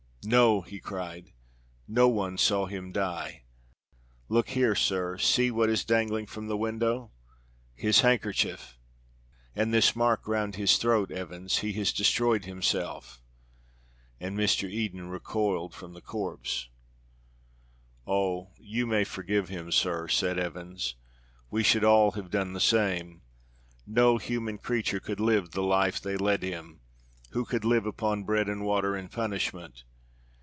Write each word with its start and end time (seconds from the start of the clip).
"No!" 0.23 0.61
he 0.61 0.79
cried. 0.79 1.31
"No 1.87 2.07
one 2.07 2.37
saw 2.37 2.67
him 2.67 2.91
die. 2.91 3.41
Look 4.29 4.49
here, 4.49 4.75
sir. 4.75 5.17
See 5.17 5.49
what 5.49 5.67
is 5.67 5.83
dangling 5.83 6.27
from 6.27 6.45
the 6.45 6.55
window 6.55 7.09
his 7.73 8.01
handkerchief." 8.01 8.77
"And 9.55 9.73
this 9.73 9.95
mark 9.95 10.27
round 10.27 10.55
his 10.57 10.77
throat, 10.77 11.09
Evans. 11.09 11.57
He 11.57 11.73
has 11.73 11.91
destroyed 11.91 12.45
himself." 12.45 13.19
And 14.19 14.37
Mr. 14.37 14.69
Eden 14.69 15.09
recoiled 15.09 15.73
from 15.73 15.93
the 15.93 16.01
corpse. 16.01 16.69
"Oh! 18.05 18.51
you 18.59 18.85
may 18.85 19.03
forgive 19.03 19.49
him, 19.49 19.71
sir," 19.71 20.07
said 20.07 20.37
Evans. 20.37 20.93
"We 21.49 21.63
should 21.63 21.83
all 21.83 22.11
have 22.11 22.29
done 22.29 22.53
the 22.53 22.61
same. 22.61 23.23
No 23.87 24.19
human 24.19 24.59
creature 24.59 24.99
could 24.99 25.19
live 25.19 25.49
the 25.49 25.63
life 25.63 25.99
they 25.99 26.15
led 26.15 26.43
him. 26.43 26.81
Who 27.31 27.43
could 27.43 27.65
live 27.65 27.87
upon 27.87 28.23
bread 28.23 28.47
and 28.47 28.63
water 28.63 28.95
and 28.95 29.09
punishment? 29.11 29.83